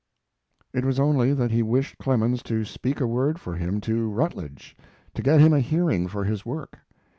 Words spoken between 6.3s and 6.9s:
work.